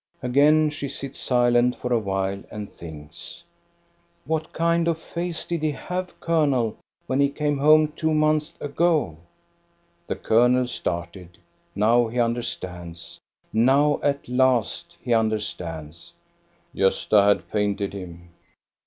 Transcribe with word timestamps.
"Again 0.23 0.71
she 0.71 0.89
sits 0.89 1.19
silent 1.19 1.75
for 1.75 1.93
a 1.93 1.99
while 1.99 2.41
and 2.49 2.73
thinks. 2.73 3.43
(t 3.43 3.45
BROBY 4.25 4.45
FAIR 4.45 4.51
435 4.55 4.55
"What 4.55 4.57
kind 4.57 4.87
of 4.87 4.97
a 4.97 4.99
face 4.99 5.45
did 5.45 5.61
he 5.61 5.71
have, 5.73 6.19
colonel, 6.19 6.77
when 7.05 7.19
he 7.19 7.29
came 7.29 7.59
home 7.59 7.93
two 7.95 8.11
months 8.11 8.55
ago?" 8.59 9.17
The 10.07 10.15
colonel 10.15 10.65
started. 10.65 11.37
Now 11.75 12.07
he 12.07 12.19
understands; 12.19 13.19
now 13.53 13.99
at 14.01 14.27
last 14.27 14.95
he 15.03 15.13
understands." 15.13 16.13
Gosta 16.75 17.23
had 17.23 17.51
painted 17.51 17.93
him. 17.93 18.29